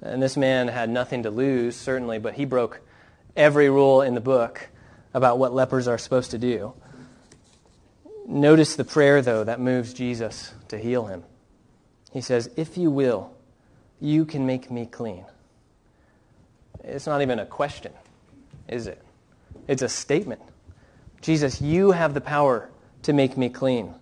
[0.00, 2.80] And this man had nothing to lose, certainly, but he broke
[3.36, 4.68] every rule in the book
[5.12, 6.74] about what lepers are supposed to do.
[8.26, 11.24] Notice the prayer, though, that moves Jesus to heal him.
[12.12, 13.33] He says, If you will,
[14.04, 15.24] you can make me clean.
[16.82, 17.92] It's not even a question,
[18.68, 19.02] is it?
[19.66, 20.42] It's a statement.
[21.22, 22.68] Jesus, you have the power
[23.02, 23.94] to make me clean.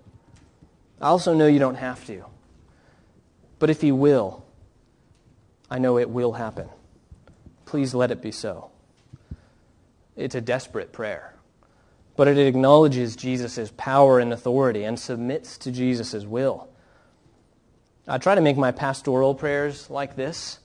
[1.01, 2.25] I also know you don't have to.
[3.61, 4.45] But if you will,
[5.71, 6.69] I know it will happen.
[7.65, 8.71] Please let it be so.
[10.17, 11.35] It's a desperate prayer,
[12.17, 16.72] but it acknowledges Jesus' power and authority and submits to Jesus' will.
[18.07, 20.59] I try to make my pastoral prayers like this,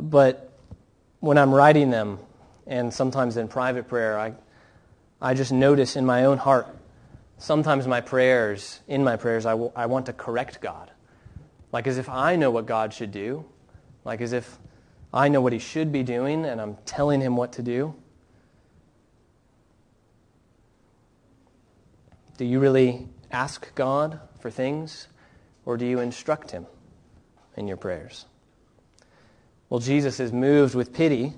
[0.00, 0.52] but
[1.20, 2.18] when I'm writing them,
[2.66, 4.34] and sometimes in private prayer, I,
[5.20, 6.66] I just notice in my own heart
[7.40, 10.90] sometimes my prayers, in my prayers, I, w- I want to correct God.
[11.72, 13.44] Like as if I know what God should do,
[14.04, 14.58] like as if
[15.12, 17.94] I know what he should be doing and I'm telling him what to do.
[22.36, 25.08] Do you really ask God for things,
[25.64, 26.66] or do you instruct him
[27.56, 28.26] in your prayers?
[29.68, 31.34] Well, Jesus is moved with pity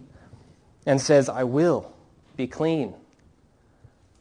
[0.86, 1.92] and says, I will
[2.36, 2.94] be clean.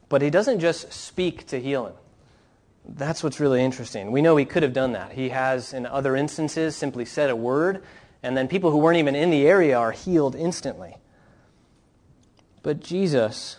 [0.10, 1.94] But he doesn't just speak to heal him.
[2.86, 4.12] That's what's really interesting.
[4.12, 5.14] We know he could have done that.
[5.14, 7.84] He has, in other instances, simply said a word,
[8.24, 10.98] and then people who weren't even in the area are healed instantly.
[12.64, 13.58] But Jesus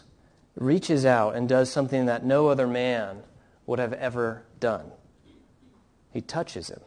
[0.55, 3.23] reaches out and does something that no other man
[3.65, 4.93] would have ever done.
[6.13, 6.81] He touches him.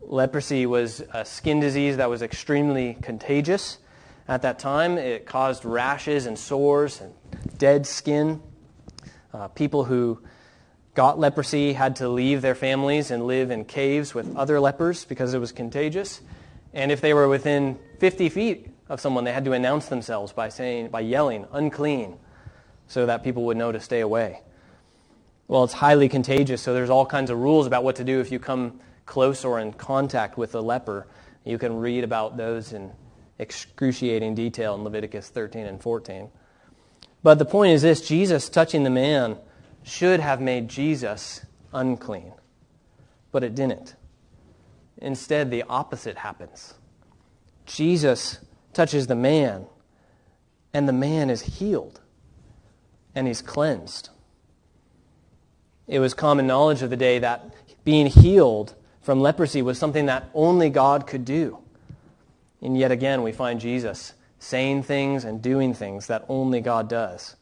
[0.00, 3.78] Leprosy was a skin disease that was extremely contagious
[4.28, 4.98] at that time.
[4.98, 7.12] It caused rashes and sores and
[7.58, 8.40] dead skin.
[9.32, 10.20] Uh, people who
[10.94, 15.34] got leprosy had to leave their families and live in caves with other lepers because
[15.34, 16.20] it was contagious.
[16.72, 20.48] And if they were within 50 feet of someone, they had to announce themselves by
[20.48, 22.16] saying, by yelling, unclean,
[22.86, 24.40] so that people would know to stay away.
[25.48, 28.32] Well, it's highly contagious, so there's all kinds of rules about what to do if
[28.32, 31.06] you come close or in contact with a leper.
[31.44, 32.92] You can read about those in
[33.38, 36.30] excruciating detail in Leviticus 13 and 14.
[37.22, 39.38] But the point is this Jesus touching the man
[39.84, 42.32] should have made Jesus unclean,
[43.30, 43.94] but it didn't.
[44.98, 46.74] Instead, the opposite happens.
[47.66, 48.38] Jesus
[48.72, 49.66] touches the man,
[50.72, 52.00] and the man is healed,
[53.14, 54.10] and he's cleansed.
[55.88, 60.28] It was common knowledge of the day that being healed from leprosy was something that
[60.34, 61.58] only God could do.
[62.60, 67.36] And yet again, we find Jesus saying things and doing things that only God does.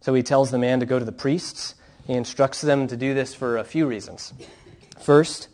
[0.00, 1.74] So he tells the man to go to the priests.
[2.06, 4.32] He instructs them to do this for a few reasons.
[5.00, 5.48] First,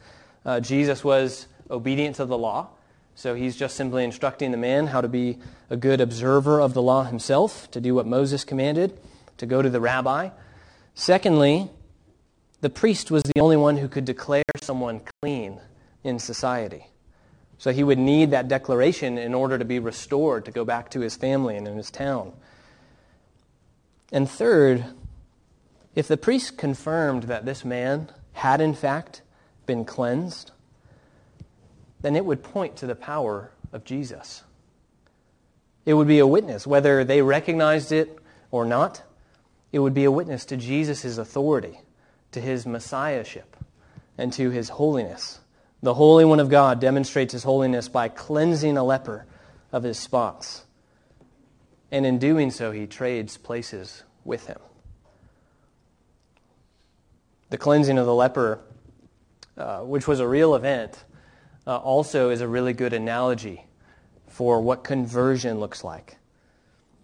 [0.44, 2.68] uh, Jesus was obedient to the law.
[3.14, 5.38] So he's just simply instructing the man how to be
[5.70, 8.98] a good observer of the law himself, to do what Moses commanded,
[9.38, 10.30] to go to the rabbi.
[10.94, 11.70] Secondly,
[12.60, 15.60] the priest was the only one who could declare someone clean
[16.02, 16.86] in society.
[17.58, 21.00] So he would need that declaration in order to be restored, to go back to
[21.00, 22.32] his family and in his town.
[24.12, 24.84] And third,
[25.94, 29.22] if the priest confirmed that this man had in fact
[29.64, 30.50] been cleansed,
[32.02, 34.44] then it would point to the power of Jesus.
[35.86, 38.18] It would be a witness, whether they recognized it
[38.50, 39.02] or not,
[39.72, 41.80] it would be a witness to Jesus' authority,
[42.36, 43.56] to his messiahship,
[44.18, 45.40] and to his holiness.
[45.82, 49.24] The Holy One of God demonstrates his holiness by cleansing a leper
[49.72, 50.66] of his spots.
[51.90, 54.58] And in doing so, he trades places with him.
[57.48, 58.60] The cleansing of the leper,
[59.56, 61.04] uh, which was a real event,
[61.66, 63.64] uh, also is a really good analogy
[64.28, 66.18] for what conversion looks like.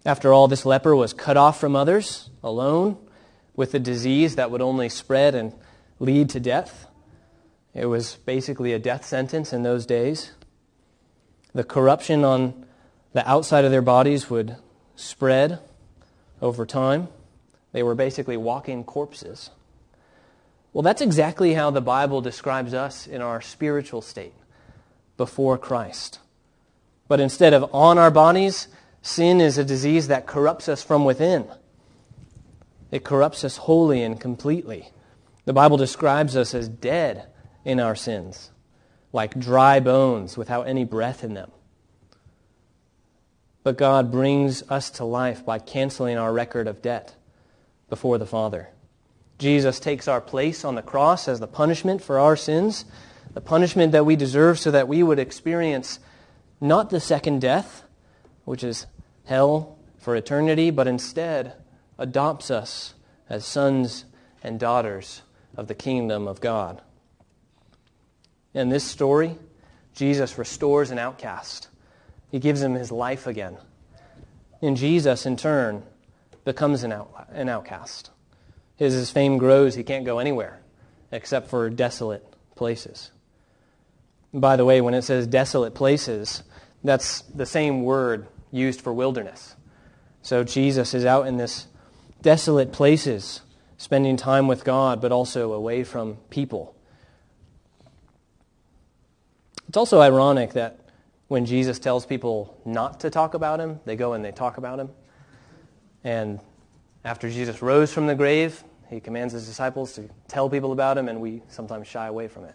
[0.05, 2.99] After all, this leper was cut off from others, alone,
[3.55, 5.53] with a disease that would only spread and
[5.99, 6.87] lead to death.
[7.75, 10.33] It was basically a death sentence in those days.
[11.55, 12.67] The corruption on
[13.13, 14.57] the outside of their bodies would
[14.97, 15.59] spread
[16.41, 17.09] over time.
[17.73, 19.51] They were basically walking corpses.
[20.73, 24.35] Well, that's exactly how the Bible describes us in our spiritual state
[25.17, 26.19] before Christ.
[27.09, 28.69] But instead of on our bodies,
[29.03, 31.47] sin is a disease that corrupts us from within.
[32.93, 34.91] It corrupts us wholly and completely.
[35.47, 37.27] The Bible describes us as dead
[37.65, 38.51] in our sins,
[39.13, 41.51] like dry bones without any breath in them.
[43.65, 47.15] But God brings us to life by canceling our record of debt
[47.89, 48.69] before the Father.
[49.39, 52.85] Jesus takes our place on the cross as the punishment for our sins,
[53.33, 55.99] the punishment that we deserve so that we would experience
[56.61, 57.85] not the second death,
[58.45, 58.87] which is
[59.25, 61.55] hell for eternity, but instead
[62.03, 62.95] adopts us
[63.29, 64.05] as sons
[64.43, 65.23] and daughters
[65.57, 66.83] of the kingdom of God.
[68.53, 69.39] In this story,
[69.95, 71.69] Jesus restores an outcast.
[72.31, 73.57] He gives him his life again.
[74.61, 75.85] And Jesus, in turn,
[76.45, 78.11] becomes an, out, an outcast.
[78.81, 80.61] As his fame grows, he can't go anywhere
[81.13, 82.27] except for desolate
[82.57, 83.13] places.
[84.35, 86.43] By the way, when it says desolate places,
[86.83, 89.55] that's the same word used for wilderness.
[90.23, 91.67] So Jesus is out in this
[92.23, 93.43] desolate places,
[93.77, 96.75] spending time with God, but also away from people.
[99.69, 100.79] It's also ironic that
[101.29, 104.79] when Jesus tells people not to talk about him, they go and they talk about
[104.79, 104.91] him.
[106.05, 106.41] And
[107.05, 111.09] after Jesus rose from the grave, he commands his disciples to tell people about him,
[111.09, 112.55] and we sometimes shy away from it.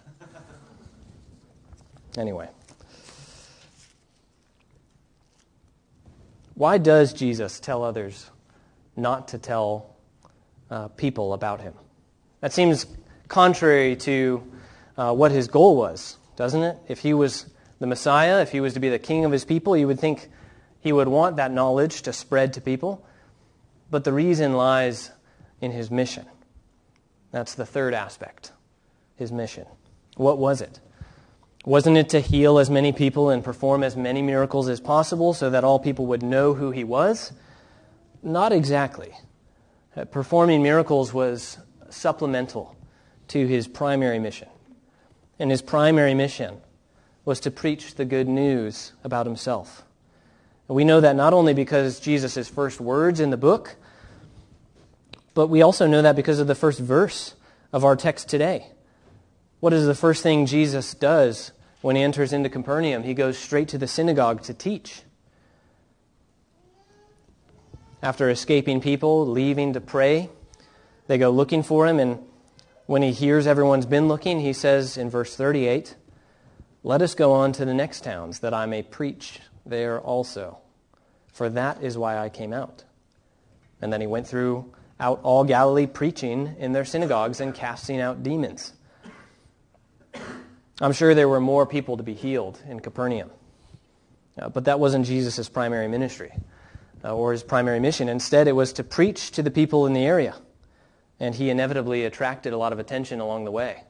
[2.18, 2.50] Anyway.
[6.54, 8.30] Why does Jesus tell others
[8.98, 9.96] not to tell
[10.70, 11.74] uh, people about him?
[12.42, 12.86] That seems
[13.28, 14.44] contrary to
[14.98, 16.78] uh, what his goal was doesn't it?
[16.88, 17.48] If he was
[17.80, 20.30] the Messiah, if he was to be the king of his people, you would think
[20.80, 23.06] he would want that knowledge to spread to people.
[23.92, 25.12] But the reason lies
[25.60, 26.26] in his mission.
[27.32, 28.54] That's the third aspect
[29.18, 29.66] his mission.
[30.16, 30.80] What was it?
[31.66, 35.50] Wasn't it to heal as many people and perform as many miracles as possible so
[35.50, 37.34] that all people would know who he was?
[38.28, 39.14] Not exactly.
[39.96, 41.58] Uh, performing miracles was
[41.90, 42.76] supplemental
[43.30, 44.50] to his primary mission.
[45.40, 46.58] And his primary mission
[47.26, 49.84] was to preach the good news about himself.
[50.68, 53.76] And we know that not only because Jesus' first words in the book,
[55.34, 57.36] but we also know that because of the first verse
[57.72, 58.68] of our text today.
[59.60, 61.52] What is the first thing Jesus does
[61.82, 63.04] when he enters into Capernaum?
[63.04, 65.02] He goes straight to the synagogue to teach.
[68.02, 70.30] After escaping people, leaving to pray,
[71.08, 72.20] they go looking for him, and
[72.86, 75.96] when he hears everyone's been looking, he says in verse 38,
[76.84, 80.60] Let us go on to the next towns, that I may preach there also.
[81.34, 82.84] For that is why I came out.
[83.82, 88.22] And then he went through out all Galilee preaching in their synagogues and casting out
[88.24, 88.74] demons.
[90.80, 93.32] I'm sure there were more people to be healed in Capernaum.
[94.40, 96.32] Uh, but that wasn't Jesus' primary ministry
[97.04, 98.10] or his primary mission.
[98.10, 100.36] Instead, it was to preach to the people in the area.
[101.20, 103.84] And he inevitably attracted a lot of attention along the way.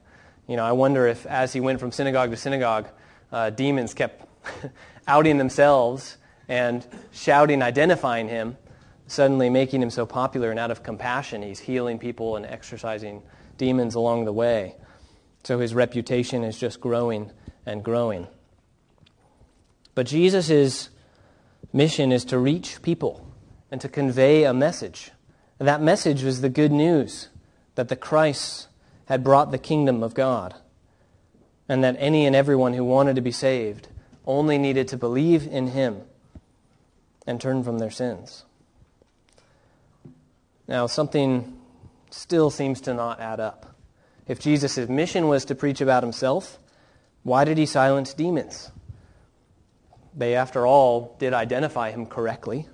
[0.46, 2.88] You know, I wonder if as he went from synagogue to synagogue,
[3.30, 4.26] uh, demons kept
[5.06, 6.16] outing themselves
[6.48, 8.56] and shouting, identifying him,
[9.06, 10.50] suddenly making him so popular.
[10.50, 13.22] And out of compassion, he's healing people and exorcising
[13.58, 14.76] demons along the way.
[15.44, 17.30] So his reputation is just growing
[17.66, 18.26] and growing.
[19.94, 20.88] But Jesus'
[21.72, 23.26] mission is to reach people
[23.70, 25.10] and to convey a message.
[25.58, 27.28] And that message was the good news
[27.74, 28.68] that the Christ
[29.06, 30.54] had brought the kingdom of God,
[31.68, 33.88] and that any and everyone who wanted to be saved
[34.26, 36.02] only needed to believe in him
[37.26, 38.44] and turn from their sins.
[40.66, 41.58] Now, something
[42.10, 43.74] still seems to not add up.
[44.26, 46.58] If Jesus' mission was to preach about himself,
[47.22, 48.70] why did he silence demons?
[50.18, 52.66] They, after all, did identify him correctly.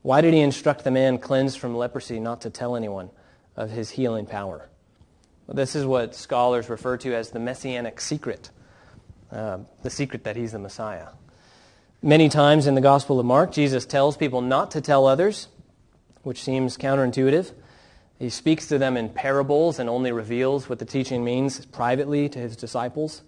[0.00, 3.10] Why did he instruct the man cleansed from leprosy not to tell anyone
[3.54, 4.70] of his healing power?
[5.46, 8.48] Well, this is what scholars refer to as the messianic secret,
[9.30, 11.08] uh, the secret that he's the Messiah.
[12.00, 15.48] Many times in the Gospel of Mark, Jesus tells people not to tell others,
[16.22, 17.52] which seems counterintuitive.
[18.18, 22.38] He speaks to them in parables and only reveals what the teaching means privately to
[22.38, 23.20] his disciples.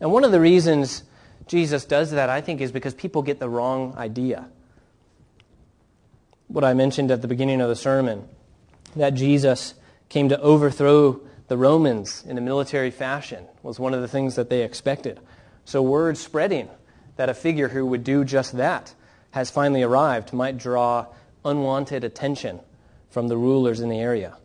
[0.00, 1.02] And one of the reasons
[1.46, 4.48] Jesus does that, I think, is because people get the wrong idea.
[6.48, 8.28] What I mentioned at the beginning of the sermon,
[8.96, 9.74] that Jesus
[10.08, 14.48] came to overthrow the Romans in a military fashion, was one of the things that
[14.48, 15.20] they expected.
[15.64, 16.68] So, word spreading
[17.16, 18.94] that a figure who would do just that
[19.32, 21.06] has finally arrived might draw
[21.44, 22.60] unwanted attention
[23.10, 24.36] from the rulers in the area.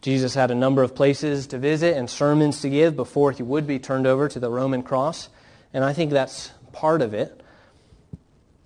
[0.00, 3.66] Jesus had a number of places to visit and sermons to give before he would
[3.66, 5.28] be turned over to the Roman cross,
[5.72, 7.40] and I think that's part of it.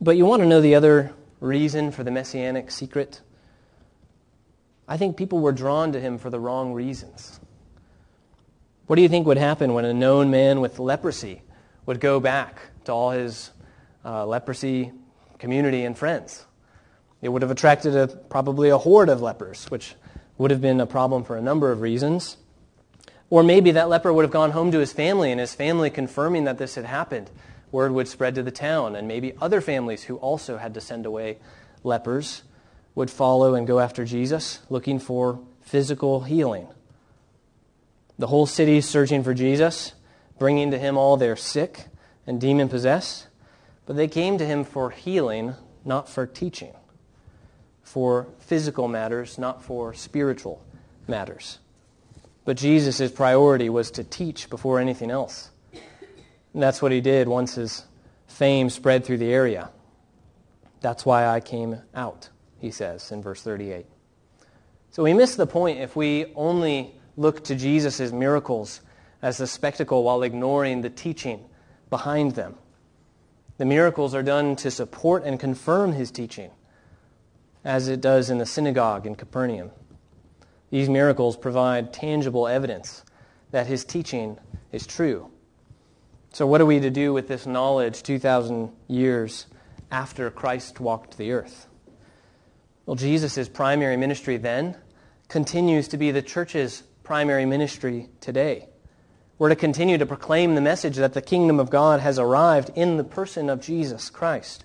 [0.01, 3.21] But you want to know the other reason for the messianic secret?
[4.89, 7.41] I think people were drawn to him for the wrong reasons.
[8.87, 11.43] What do you think would happen when a known man with leprosy
[11.87, 13.51] would go back to all his
[14.05, 14.93] uh, leprosy
[15.39, 16.47] community and friends?
[17.21, 19.95] It would have attracted a, probably a horde of lepers, which
[20.39, 22.37] would have been a problem for a number of reasons.
[23.29, 26.45] Or maybe that leper would have gone home to his family, and his family confirming
[26.45, 27.31] that this had happened.
[27.73, 31.07] Word would spread to the town, and maybe other families who also had to send
[31.07, 31.39] away
[31.83, 32.43] lepers
[32.95, 36.69] would follow and go after Jesus, looking for physical healing.
[38.19, 39.93] The whole city is searching for Jesus,
[40.39, 41.87] bringing to him all their sick
[42.27, 43.27] and demon possessed,
[43.85, 45.55] but they came to him for healing,
[45.85, 46.73] not for teaching
[47.87, 50.61] for physical matters, not for spiritual
[51.07, 51.61] matters.
[52.47, 55.51] But Jesus' priority was to teach before anything else.
[56.55, 57.85] And that's what he did once his
[58.29, 59.71] fame spread through the area.
[60.81, 62.31] That's why I came out,
[62.61, 63.87] he says in verse 38.
[64.93, 68.81] So we miss the point if we only look to Jesus' miracles
[69.21, 71.45] as a spectacle while ignoring the teaching
[71.91, 72.55] behind them.
[73.59, 76.51] The miracles are done to support and confirm his teaching
[77.65, 79.73] as it does in the synagogue in Capernaum.
[80.71, 83.05] These miracles provide tangible evidence
[83.51, 84.39] that his teaching
[84.73, 85.31] is true.
[86.33, 89.47] So, what are we to do with this knowledge 2,000 years
[89.91, 91.67] after Christ walked the earth?
[92.85, 94.77] Well, Jesus' primary ministry then
[95.29, 98.69] continues to be the church's primary ministry today.
[99.39, 102.97] We're to continue to proclaim the message that the kingdom of God has arrived in
[102.97, 104.65] the person of Jesus Christ,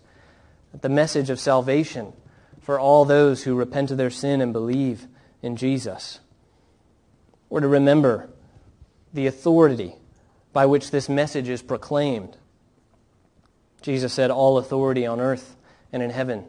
[0.79, 2.13] the message of salvation
[2.61, 5.07] for all those who repent of their sin and believe
[5.41, 6.19] in Jesus.
[7.49, 8.29] Or to remember
[9.13, 9.95] the authority
[10.53, 12.37] by which this message is proclaimed.
[13.81, 15.55] Jesus said, All authority on earth
[15.91, 16.45] and in heaven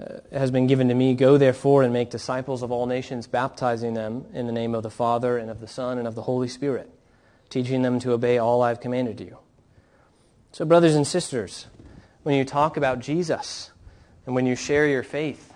[0.00, 1.14] uh, has been given to me.
[1.14, 4.90] Go therefore and make disciples of all nations, baptizing them in the name of the
[4.90, 6.90] Father and of the Son and of the Holy Spirit,
[7.48, 9.38] teaching them to obey all I've commanded you.
[10.52, 11.66] So, brothers and sisters,
[12.22, 13.70] when you talk about Jesus
[14.26, 15.49] and when you share your faith,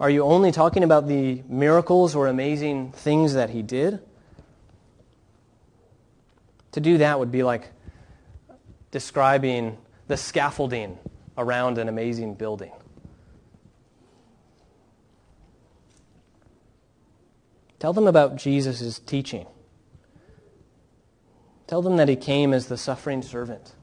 [0.00, 4.00] are you only talking about the miracles or amazing things that he did?
[6.72, 7.70] To do that would be like
[8.90, 9.78] describing
[10.08, 10.98] the scaffolding
[11.38, 12.72] around an amazing building.
[17.78, 19.46] Tell them about Jesus' teaching.
[21.66, 23.74] Tell them that he came as the suffering servant,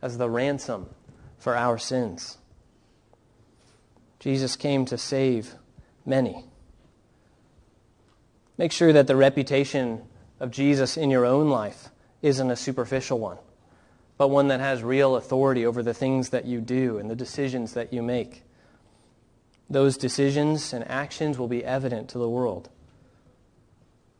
[0.00, 0.88] as the ransom
[1.38, 2.38] for our sins.
[4.20, 5.54] Jesus came to save
[6.04, 6.44] many.
[8.58, 10.02] Make sure that the reputation
[10.38, 11.88] of Jesus in your own life
[12.20, 13.38] isn't a superficial one,
[14.18, 17.72] but one that has real authority over the things that you do and the decisions
[17.72, 18.42] that you make.
[19.70, 22.68] Those decisions and actions will be evident to the world.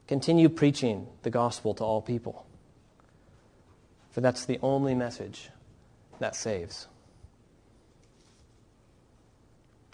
[0.07, 2.46] Continue preaching the gospel to all people,
[4.11, 5.51] for that's the only message
[6.18, 6.88] that saves.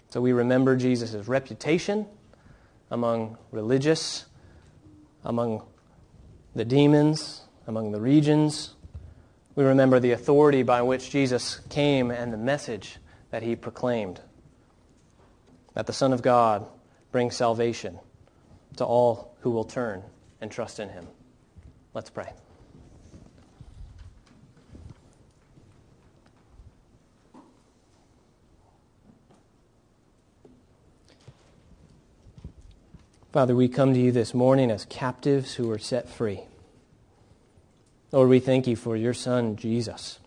[0.09, 2.05] So we remember Jesus' reputation
[2.89, 4.25] among religious,
[5.23, 5.63] among
[6.55, 8.75] the demons, among the regions.
[9.55, 12.97] We remember the authority by which Jesus came and the message
[13.31, 14.21] that he proclaimed
[15.73, 16.65] that the Son of God
[17.11, 17.99] brings salvation
[18.77, 20.03] to all who will turn
[20.41, 21.07] and trust in him.
[21.93, 22.31] Let's pray.
[33.37, 36.45] Father, we come to you this morning as captives who are set free.
[38.11, 40.17] Lord, we thank you for your Son, Jesus.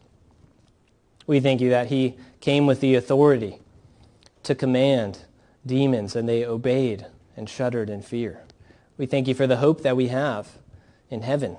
[1.26, 3.58] We thank you that he came with the authority
[4.44, 5.24] to command
[5.66, 7.04] demons, and they obeyed
[7.36, 8.44] and shuddered in fear.
[8.96, 10.58] We thank you for the hope that we have
[11.10, 11.56] in heaven,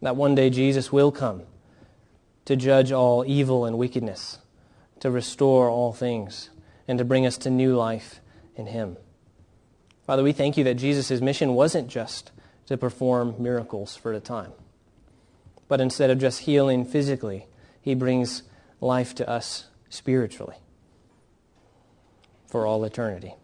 [0.00, 1.42] that one day Jesus will come
[2.44, 4.38] to judge all evil and wickedness,
[5.00, 6.50] to restore all things,
[6.86, 8.20] and to bring us to new life
[8.54, 8.96] in him.
[10.06, 12.30] Father, we thank you that Jesus' mission wasn't just
[12.66, 14.52] to perform miracles for a time,
[15.66, 17.46] but instead of just healing physically,
[17.80, 18.42] he brings
[18.80, 20.56] life to us spiritually
[22.46, 23.34] for all eternity.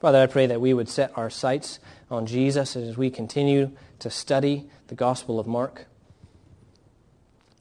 [0.00, 1.78] Father, I pray that we would set our sights
[2.10, 5.86] on Jesus as we continue to study the Gospel of Mark.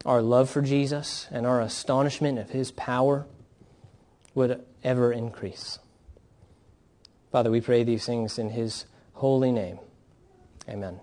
[0.05, 3.25] Our love for Jesus and our astonishment of his power
[4.33, 5.79] would ever increase.
[7.35, 9.77] Father, we pray these things in his holy name.
[10.69, 11.01] Amen.